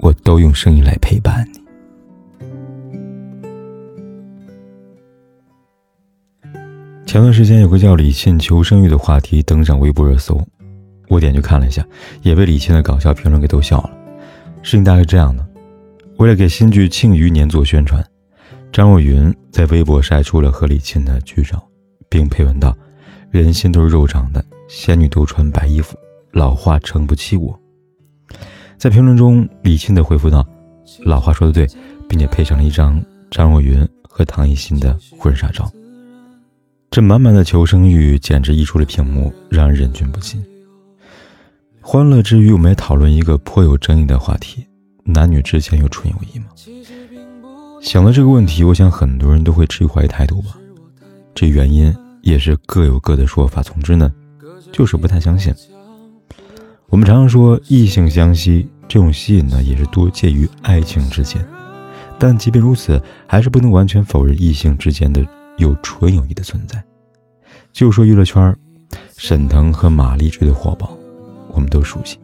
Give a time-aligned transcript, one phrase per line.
[0.00, 1.60] 我都用声音来陪伴你。
[7.06, 10.40] 前段时间有个叫李沁求生欲的话题登上微博热搜，
[11.08, 11.86] 我点去看了一下，
[12.22, 13.90] 也被李沁的搞笑评论给逗笑了。
[14.62, 15.46] 事情大概是这样的：
[16.18, 18.04] 为了给新剧《庆余年》做宣传，
[18.72, 21.64] 张若昀在微博晒出了和李沁的剧照，
[22.08, 22.76] 并配文道
[23.30, 25.96] ：“人心都是肉长的，仙女都穿白衣服，
[26.32, 27.58] 老话撑不起我。”
[28.78, 30.46] 在评论中，李沁的回复道
[31.04, 31.66] ：“老话说的对，
[32.08, 35.70] 并且配上了一张张若昀和唐艺昕的婚纱照。
[36.90, 40.42] 这满满的求生欲简直溢出了屏幕，让人忍俊不禁。
[41.80, 44.66] 欢乐之余，我们也讨论一个颇有争议的话题：
[45.04, 46.46] 男女之间有纯友谊吗？
[47.80, 50.56] 想到这个问题，我想很多人都会持怀疑态度吧。
[51.34, 53.62] 这原因也是各有各的说法。
[53.62, 54.12] 总之呢，
[54.72, 55.54] 就是不太相信。
[56.88, 61.44] 我们常常说异性相吸，这种吸引呢，也是多介于爱情之间。
[62.18, 65.26] 但即便如此，还是不能完全否认异性之间的
[65.58, 66.82] 有纯友谊的存在。
[67.72, 68.56] 就说娱乐圈，
[69.18, 70.96] 沈腾和马丽追的火爆，
[71.50, 72.18] 我们都熟悉。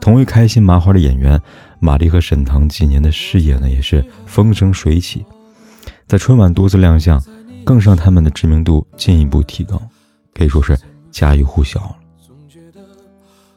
[0.00, 1.40] 同为开心麻花的演员，
[1.80, 5.24] 马丽和沈腾几年的事业呢，也是风生水起，
[6.06, 7.20] 在春晚多次亮相，
[7.64, 9.80] 更让他们的知名度进一步提高，
[10.34, 10.78] 可以说是
[11.10, 11.97] 家喻户晓。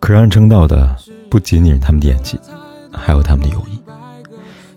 [0.02, 0.97] 可让人称道的
[1.30, 2.38] 不仅仅是他们的演技，
[2.91, 3.80] 还有他们的友谊。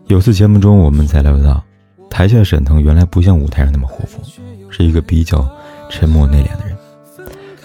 [0.06, 1.64] 有次节目中，我们才了解到，
[2.10, 4.22] 台下沈腾原来不像舞台上那么活泼，
[4.70, 5.48] 是一个比较
[5.88, 6.76] 沉默内敛的人。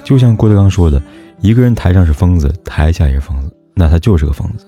[0.05, 1.03] 就像郭德纲说的
[1.41, 4.65] ：“一个人台上是疯子，台下也是疯子，那他就是个疯子。”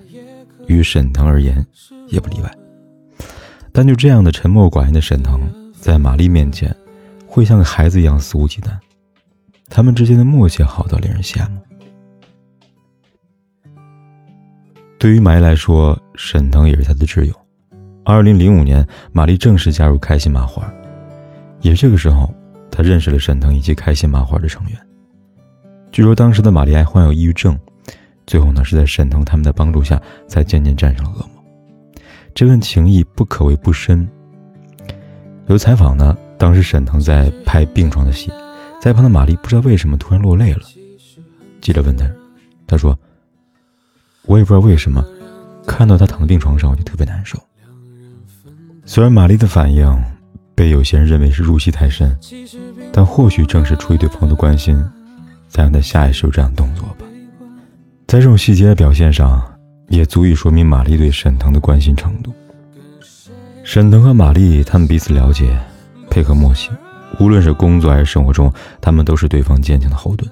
[0.68, 1.66] 与沈腾而言，
[2.08, 2.52] 也不例外。
[3.72, 5.40] 但就这样的沉默寡言的沈腾，
[5.80, 6.76] 在马丽面前，
[7.26, 8.68] 会像个孩子一样肆无忌惮。
[9.70, 11.58] 他们之间的默契好到令人羡慕。
[15.02, 17.34] 对于玛丽来说，沈腾也是她的挚友。
[18.04, 20.72] 二零零五年，玛丽正式加入开心麻花，
[21.60, 22.32] 也是这个时候，
[22.70, 24.78] 她认识了沈腾以及开心麻花的成员。
[25.90, 27.58] 据说当时的玛丽还患有抑郁症，
[28.28, 31.42] 最后呢是在沈腾他们的帮助下，才渐渐战胜了恶魔。
[32.32, 34.08] 这份情谊不可谓不深。
[35.48, 38.30] 有采访呢，当时沈腾在拍病床的戏，
[38.80, 40.60] 在旁的玛丽不知道为什么突然落泪了。
[41.60, 42.08] 记者问他，
[42.68, 42.96] 他说。
[44.26, 45.04] 我也不知道为什么，
[45.66, 47.38] 看到他躺在病床上，我就特别难受。
[48.84, 49.86] 虽然玛丽的反应
[50.54, 52.16] 被有些人认为是入戏太深，
[52.92, 54.80] 但或许正是出于对朋友的关心，
[55.48, 57.04] 才让他下意识有这样的动作吧。
[58.06, 59.42] 在这种细节的表现上，
[59.88, 62.32] 也足以说明玛丽对沈腾的关心程度。
[63.64, 65.58] 沈腾和玛丽他们彼此了解，
[66.10, 66.70] 配合默契，
[67.18, 70.30] 无论是工作还是生活中，他们都是对方坚强的后盾。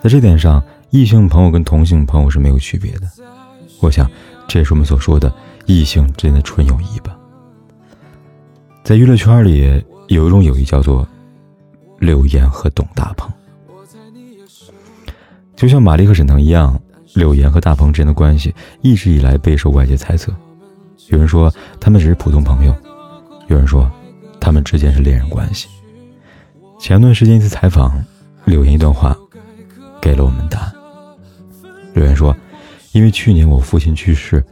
[0.00, 0.62] 在这点上。
[0.90, 3.08] 异性朋友跟同性朋友是没有区别的，
[3.80, 4.10] 我想
[4.48, 5.32] 这也是我们所说的
[5.66, 7.16] 异性之间的纯友谊吧。
[8.82, 11.06] 在娱乐圈里，有一种友谊叫做
[12.00, 13.32] 柳岩和董大鹏，
[15.54, 16.76] 就像马丽和沈腾一样，
[17.14, 20.34] 柳岩和大鹏之间的关系一直以来备受外界猜测。
[21.08, 22.74] 有人说他们只是普通朋友，
[23.46, 23.88] 有人说
[24.40, 25.68] 他们之间是恋人关系。
[26.80, 28.04] 前段时间一次采访，
[28.44, 29.16] 柳岩一段话
[30.00, 30.74] 给了我们答案。
[31.92, 32.36] 留言说
[32.92, 34.44] ：“因为去年我父亲去世，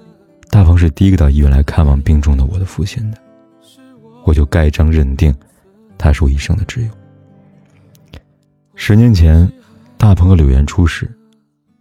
[0.50, 3.18] 大鹏是第一个到医院来看望病重的我的父亲的，
[4.24, 5.34] 我就盖章认定，
[5.96, 6.90] 他是我一生的挚友。
[8.74, 9.50] 十年前，
[9.96, 11.08] 大鹏和柳岩初识，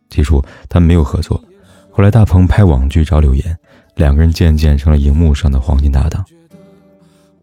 [0.09, 1.43] 起初他们没有合作，
[1.91, 3.57] 后来大鹏拍网剧找柳岩，
[3.95, 6.23] 两个人渐渐成了荧幕上的黄金搭档。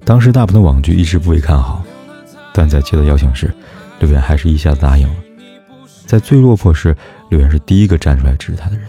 [0.05, 1.85] 当时大鹏的网剧一直不被看好，
[2.53, 3.53] 但在接到邀请时，
[4.01, 5.15] 柳岩还是一下子答应了。”
[6.07, 6.95] 在最落魄时，
[7.35, 8.87] 柳岩是第一个站出来支持他的人。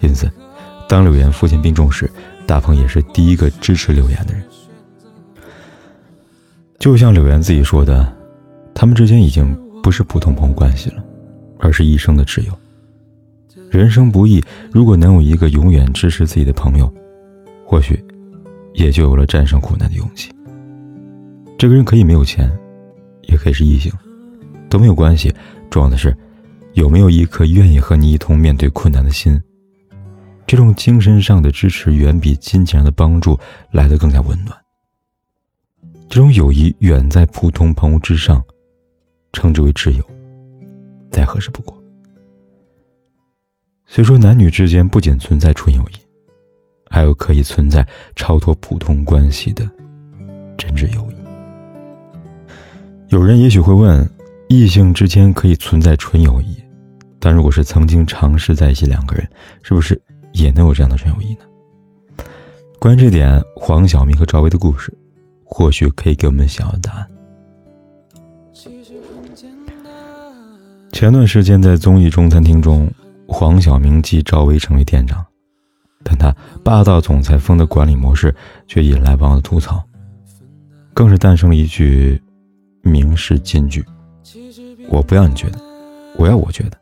[0.00, 0.28] 因此，
[0.88, 2.10] 当柳岩父亲病重时，
[2.44, 4.42] 大鹏也是第一个支持柳岩的人。
[6.80, 8.12] 就像柳岩自己说的，
[8.74, 11.04] 他们之间已经不是普通朋友关系了，
[11.60, 12.52] 而是一生的挚友。
[13.70, 16.92] 人生不易，如果能有一个永远支持自己的朋友，
[17.64, 18.02] 或许
[18.74, 20.32] 也就有了战胜苦难的勇气。
[21.56, 22.50] 这个人可以没有钱，
[23.22, 23.92] 也可以是异性，
[24.68, 25.32] 都没有关系。
[25.70, 26.16] 重要的是，
[26.76, 29.42] 有没有一颗愿意和你一同面对困难的心？
[30.46, 33.36] 这种精神上的支持远比金钱上的帮助
[33.72, 34.54] 来得更加温暖。
[36.06, 38.44] 这种友谊远在普通朋友之上，
[39.32, 40.04] 称之为挚友，
[41.10, 41.82] 再合适不过。
[43.86, 45.96] 虽说男女之间不仅存在纯友谊，
[46.90, 49.66] 还有可以存在超脱普通关系的
[50.58, 51.14] 真挚友谊。
[53.08, 54.06] 有人也许会问：
[54.50, 56.54] 异性之间可以存在纯友谊，
[57.26, 59.28] 但如果是曾经尝试在一起两个人，
[59.60, 60.00] 是不是
[60.30, 62.24] 也能有这样的纯友谊呢？
[62.78, 64.96] 关于这点，黄晓明和赵薇的故事，
[65.42, 67.08] 或许可以给我们想要的答案。
[70.92, 72.88] 前段时间在综艺中餐厅中。
[73.26, 75.26] 黄晓明继赵薇成为店长，
[76.04, 76.32] 但他
[76.62, 78.32] 霸道总裁风的管理模式
[78.68, 79.82] 却引来网友吐槽，
[80.94, 82.22] 更是诞生了一句
[82.82, 83.84] 名士金句
[84.88, 85.58] ：“我不要你觉得，
[86.16, 86.78] 我要我觉得。”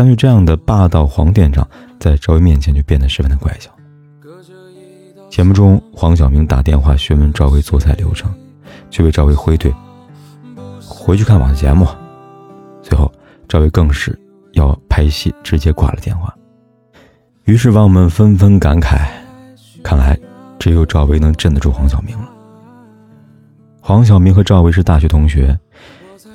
[0.00, 1.68] 但是这样的霸道黄店长
[1.98, 3.70] 在赵薇面前就变得十分的乖巧。
[5.28, 8.32] 节目中，黄晓明打电话询问赵薇做菜流程，
[8.88, 9.70] 却被赵薇回怼
[10.80, 11.86] ：“回去看网节目。”
[12.80, 13.12] 最后，
[13.46, 14.18] 赵薇更是。
[14.54, 16.34] 要拍戏，直接挂了电话。
[17.44, 19.06] 于是网友们纷纷感慨：
[19.82, 20.18] 看来
[20.58, 22.26] 只有赵薇能镇得住黄晓明了。
[23.82, 25.54] 黄晓明和赵薇是大学同学，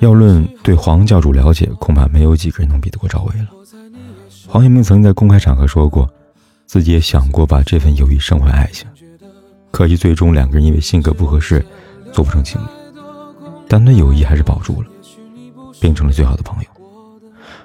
[0.00, 3.48] 要论对黄教主了解，恐怕没有几个人能比得过赵薇了。
[4.46, 6.08] 黄晓明曾经在公开场合说过，
[6.66, 8.86] 自己也想过把这份友谊升为爱情，
[9.70, 11.64] 可惜最终两个人因为性格不合适，
[12.12, 12.66] 做不成情侣。
[13.68, 14.88] 但那友谊还是保住了，
[15.80, 16.68] 变成了最好的朋友。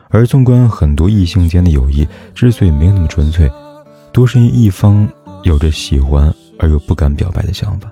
[0.09, 3.49] 而纵观很多异性间的友谊，之所以没有那么纯粹，
[4.11, 5.07] 多是因一方
[5.43, 7.91] 有着喜欢而又不敢表白的想法，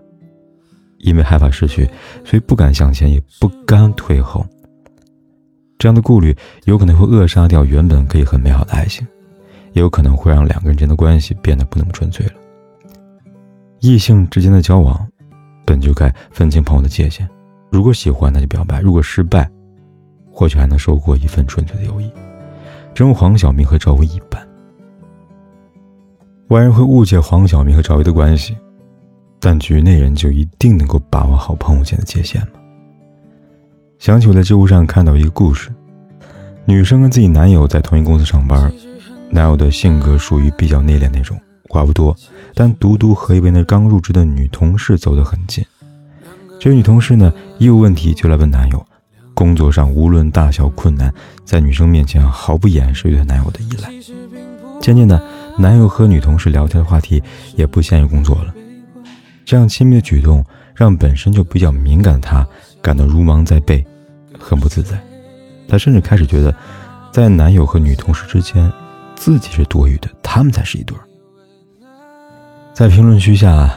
[0.99, 1.89] 因为害怕失去，
[2.23, 4.45] 所以不敢向前，也不甘退后。
[5.77, 6.35] 这样的顾虑
[6.65, 9.07] 有可能会扼杀掉原本可以很美好的爱情，
[9.73, 12.33] 也有可能会让两个人之间的关系变得不那么纯粹了。
[13.79, 15.07] 异性之间的交往，
[15.65, 17.27] 本就该分清朋友的界限，
[17.71, 19.49] 如果喜欢那就表白，如果失败。
[20.31, 22.09] 或许还能收获一份纯粹的友谊，
[22.93, 24.47] 正如黄晓明和赵薇一般。
[26.47, 28.55] 外人会误解黄晓明和赵薇的关系，
[29.39, 32.47] 但局内人就一定能够把握好朋友间的界限吗？
[33.97, 35.69] 想起我在知乎上看到一个故事：
[36.65, 38.71] 女生跟自己男友在同一公司上班，
[39.29, 42.15] 男友的性格属于比较内敛那种，话不多，
[42.53, 45.65] 但独独和一位那刚入职的女同事走得很近。
[46.59, 48.85] 这位女同事呢，一有问题就来问男友。
[49.33, 51.13] 工作上无论大小困难，
[51.45, 53.89] 在女生面前毫不掩饰对男友的依赖。
[54.81, 55.21] 渐渐的，
[55.57, 57.23] 男友和女同事聊天的话题
[57.55, 58.53] 也不限于工作了。
[59.49, 62.47] 这样亲密的举动，让本身就比较敏感的他
[62.83, 63.83] 感到如芒在背，
[64.37, 64.95] 很不自在。
[65.67, 66.53] 他甚至开始觉得，
[67.11, 68.71] 在男友和女同事之间，
[69.15, 71.01] 自己是多余的，他们才是一对儿。
[72.75, 73.75] 在评论区下，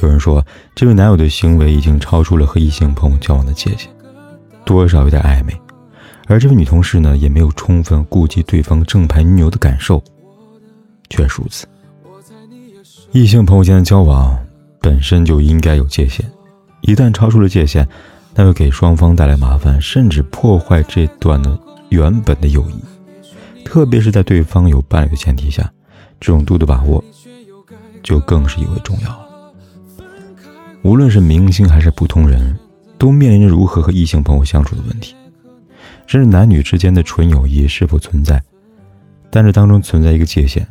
[0.00, 3.90] 有人说，这位男友的行为已经超出了和异性朋友交往的界限。
[4.64, 5.52] 多少有点暧昧，
[6.28, 10.00] 而这位女同事呢，也没有充分顾及对方正牌女友的感受，
[11.10, 11.66] 确实如此。
[13.10, 14.38] 异性朋友间的交往
[14.80, 16.24] 本身就应该有界限，
[16.82, 17.88] 一旦超出了界限，
[18.34, 21.58] 那会给双方带来麻烦，甚至破坏这段的
[21.88, 23.64] 原本的友谊。
[23.64, 25.70] 特别是在对方有伴侣的前提下，
[26.20, 27.04] 这种度的把握
[28.02, 29.28] 就更是尤为重要了。
[30.82, 32.58] 无论是明星还是普通人。
[33.00, 35.14] 都面临着如何和异性朋友相处的问题，
[36.08, 38.42] 甚至男女之间的纯友谊是否存在，
[39.30, 40.66] 但这当中存在一个界限，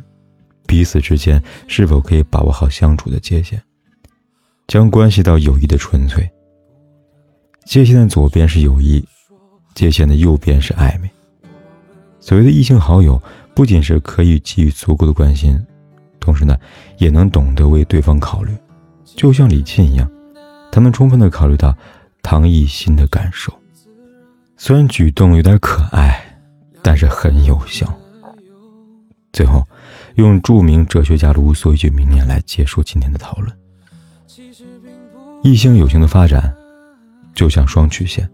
[0.66, 3.58] 彼此之间是否可以把握好相处的界限，
[4.68, 6.30] 将关系到友谊的纯粹。
[7.64, 9.04] 界限的左边是友谊，
[9.74, 11.10] 界限的右边是暧昧。
[12.20, 13.20] 所谓的异性好友，
[13.54, 15.58] 不仅是可以给予足够的关心，
[16.20, 16.56] 同时呢，
[16.98, 18.54] 也能懂得为对方考虑，
[19.04, 20.08] 就像李沁一样，
[20.70, 21.76] 他能充分的考虑到。
[22.20, 23.50] 唐艺昕的感受，
[24.58, 26.20] 虽然举动有点可爱，
[26.82, 27.90] 但是很有效。
[29.32, 29.66] 最后，
[30.16, 33.56] 用著名哲学家卢梭一句名言来结束今天的讨论：
[35.48, 36.54] 异性友情的发展，
[37.34, 38.28] 就像双曲线，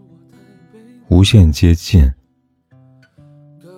[1.07, 2.11] 无限接近，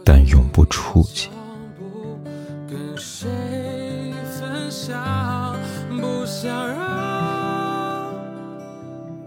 [0.04, 1.30] 但永不触及。
[2.68, 3.30] 跟谁
[4.24, 5.56] 分享？
[5.88, 8.12] 不想让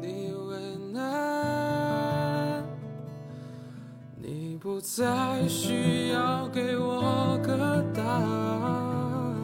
[0.03, 2.65] 你为难。
[4.21, 9.37] 你不再需要给我个答案。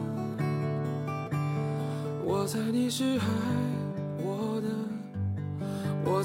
[2.25, 3.25] 我猜你是爱，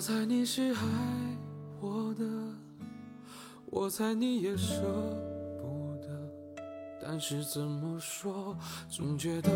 [0.00, 0.80] 我猜你是爱
[1.78, 2.24] 我的，
[3.66, 4.80] 我猜你也舍
[5.60, 6.08] 不得。
[7.02, 8.56] 但是怎么说，
[8.88, 9.50] 总觉得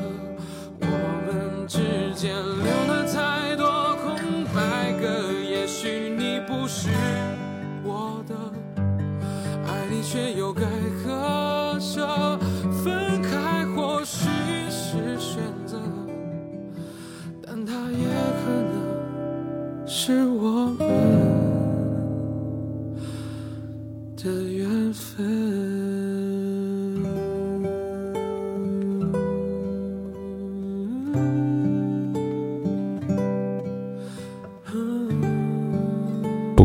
[0.83, 1.79] 我们之
[2.15, 5.33] 间留了太多空白格。
[5.33, 6.91] 也许你不是
[7.83, 8.35] 我的，
[9.67, 10.61] 爱你却又该
[11.07, 11.34] 割